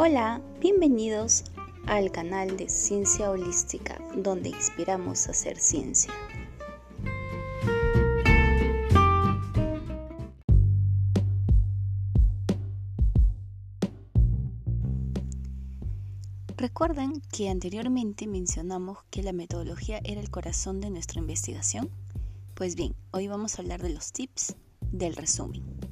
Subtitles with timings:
[0.00, 1.42] Hola, bienvenidos
[1.86, 6.12] al canal de Ciencia Holística, donde inspiramos a hacer ciencia.
[16.56, 21.90] ¿Recuerdan que anteriormente mencionamos que la metodología era el corazón de nuestra investigación?
[22.54, 24.54] Pues bien, hoy vamos a hablar de los tips
[24.92, 25.87] del resumen.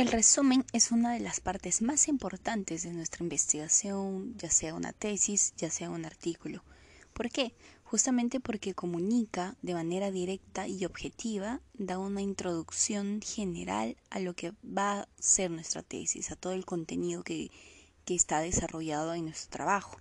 [0.00, 4.94] El resumen es una de las partes más importantes de nuestra investigación, ya sea una
[4.94, 6.64] tesis, ya sea un artículo.
[7.12, 7.52] ¿Por qué?
[7.84, 14.54] Justamente porque comunica de manera directa y objetiva, da una introducción general a lo que
[14.64, 17.50] va a ser nuestra tesis, a todo el contenido que,
[18.06, 20.00] que está desarrollado en nuestro trabajo.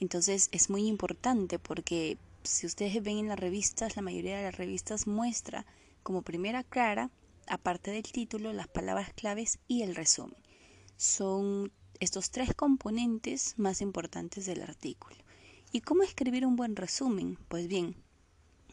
[0.00, 4.56] Entonces es muy importante porque si ustedes ven en las revistas, la mayoría de las
[4.56, 5.66] revistas muestra
[6.02, 7.10] como primera clara,
[7.48, 10.42] aparte del título, las palabras claves y el resumen.
[10.96, 15.16] Son estos tres componentes más importantes del artículo.
[15.72, 17.38] ¿Y cómo escribir un buen resumen?
[17.48, 17.96] Pues bien,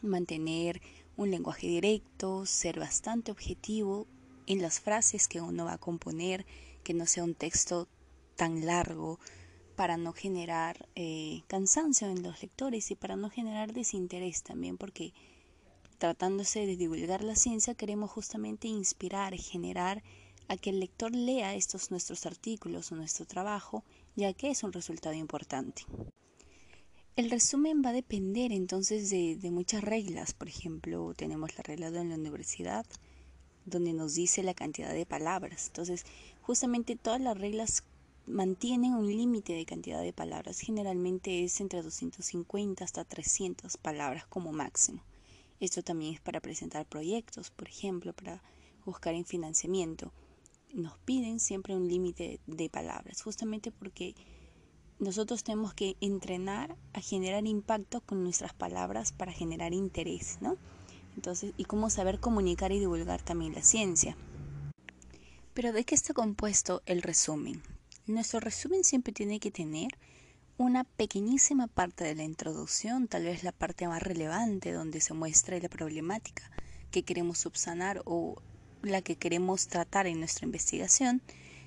[0.02, 0.80] mantener
[1.16, 4.06] un lenguaje directo, ser bastante objetivo
[4.46, 6.46] en las frases que uno va a componer,
[6.82, 7.88] que no sea un texto
[8.36, 9.18] tan largo,
[9.76, 15.12] para no generar eh, cansancio en los lectores y para no generar desinterés también, porque
[16.04, 20.02] tratándose de divulgar la ciencia queremos justamente inspirar, generar
[20.48, 24.74] a que el lector lea estos nuestros artículos o nuestro trabajo, ya que es un
[24.74, 25.86] resultado importante.
[27.16, 31.90] El resumen va a depender entonces de, de muchas reglas, por ejemplo, tenemos la regla
[31.90, 32.84] de la universidad,
[33.64, 35.68] donde nos dice la cantidad de palabras.
[35.68, 36.04] Entonces,
[36.42, 37.82] justamente todas las reglas
[38.26, 40.60] mantienen un límite de cantidad de palabras.
[40.60, 45.02] Generalmente es entre 250 hasta 300 palabras como máximo.
[45.60, 48.42] Esto también es para presentar proyectos, por ejemplo, para
[48.84, 50.12] buscar en financiamiento.
[50.72, 54.14] Nos piden siempre un límite de palabras, justamente porque
[54.98, 60.56] nosotros tenemos que entrenar a generar impacto con nuestras palabras para generar interés, ¿no?
[61.16, 64.16] Entonces, y cómo saber comunicar y divulgar también la ciencia.
[65.52, 67.62] Pero ¿de qué está compuesto el resumen?
[68.06, 69.88] Nuestro resumen siempre tiene que tener
[70.56, 75.58] una pequeñísima parte de la introducción, tal vez la parte más relevante donde se muestra
[75.58, 76.50] la problemática
[76.90, 78.40] que queremos subsanar o
[78.82, 81.22] la que queremos tratar en nuestra investigación.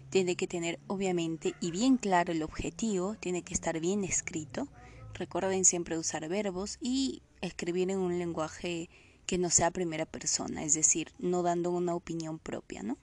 [0.10, 4.70] Tiene que tener obviamente y bien claro el objetivo, tiene que estar bien escrito.
[5.14, 8.90] Recuerden siempre usar verbos y escribir en un lenguaje
[9.26, 12.98] que no sea primera persona, es decir, no dando una opinión propia, ¿no?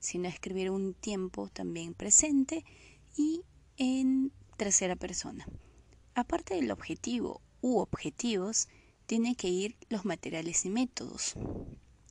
[0.00, 2.64] sino escribir un tiempo también presente
[3.16, 3.42] y
[3.76, 5.46] en tercera persona.
[6.14, 8.68] Aparte del objetivo u objetivos,
[9.06, 11.34] tiene que ir los materiales y métodos,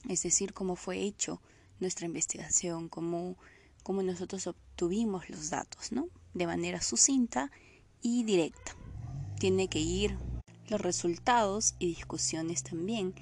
[0.09, 1.41] es decir, cómo fue hecho
[1.79, 3.37] nuestra investigación, cómo,
[3.83, 6.07] cómo nosotros obtuvimos los datos, ¿no?
[6.33, 7.51] De manera sucinta
[8.01, 8.75] y directa.
[9.39, 10.17] Tiene que ir
[10.69, 13.13] los resultados y discusiones también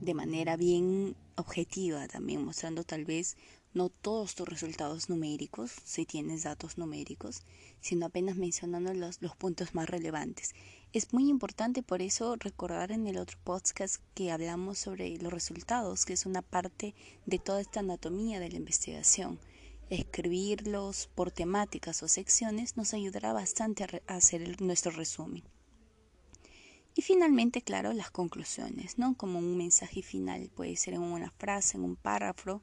[0.00, 3.36] de manera bien objetiva, también mostrando tal vez
[3.74, 7.42] no todos tus resultados numéricos, si tienes datos numéricos,
[7.80, 10.54] sino apenas mencionando los, los puntos más relevantes.
[10.94, 16.06] Es muy importante por eso recordar en el otro podcast que hablamos sobre los resultados,
[16.06, 16.94] que es una parte
[17.26, 19.38] de toda esta anatomía de la investigación.
[19.90, 25.44] Escribirlos por temáticas o secciones nos ayudará bastante a, hacer nuestro resumen.
[26.94, 29.14] Y finalmente, claro, las conclusiones, ¿no?
[29.14, 32.62] Como un mensaje final, puede ser en una frase, en un párrafo,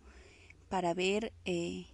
[0.70, 1.86] para ver, eh,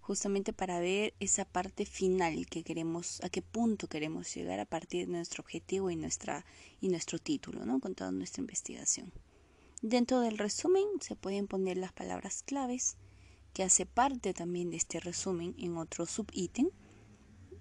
[0.00, 5.06] justamente para ver esa parte final que queremos, a qué punto queremos llegar a partir
[5.06, 6.44] de nuestro objetivo y, nuestra,
[6.80, 7.80] y nuestro título, ¿no?
[7.80, 9.12] Con toda nuestra investigación.
[9.82, 12.96] Dentro del resumen se pueden poner las palabras claves,
[13.54, 16.68] que hace parte también de este resumen en otro subítem.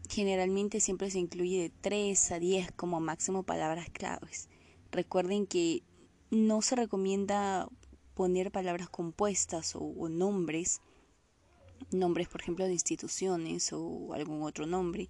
[0.10, 4.50] Generalmente siempre se incluye de 3 a 10 como máximo palabras claves.
[4.92, 5.84] Recuerden que
[6.32, 7.70] no se recomienda
[8.20, 10.82] poner palabras compuestas o, nombres,
[11.90, 15.08] nombres por ejemplo de instituciones o algún otro nombre,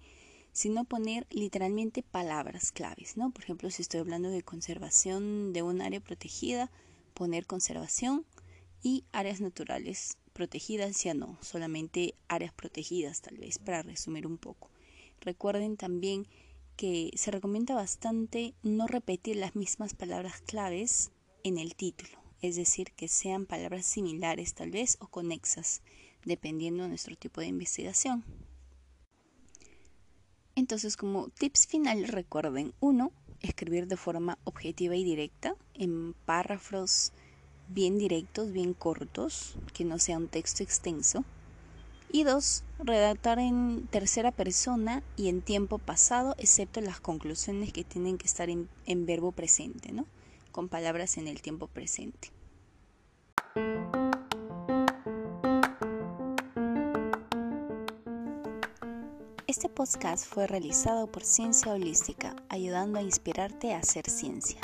[0.52, 3.32] sino poner literalmente palabras claves, ¿no?
[3.32, 6.70] Por ejemplo, si estoy hablando de conservación de un área protegida,
[7.12, 8.24] poner conservación
[8.80, 14.70] y áreas naturales protegidas ya no, solamente áreas protegidas tal vez para resumir un poco.
[15.20, 16.28] Recuerden también
[16.76, 21.10] que se recomienda bastante no repetir las mismas palabras claves
[21.42, 25.82] en el título es decir, que sean palabras similares tal vez o conexas,
[26.24, 28.24] dependiendo de nuestro tipo de investigación.
[30.54, 37.12] Entonces, como tips final, recuerden, uno, escribir de forma objetiva y directa, en párrafos
[37.68, 41.24] bien directos, bien cortos, que no sea un texto extenso.
[42.12, 48.18] Y dos, redactar en tercera persona y en tiempo pasado, excepto las conclusiones que tienen
[48.18, 50.06] que estar en, en verbo presente, ¿no?
[50.52, 52.32] Con palabras en el tiempo presente.
[59.46, 64.60] Este podcast fue realizado por Ciencia Holística, ayudando a inspirarte a hacer ciencia.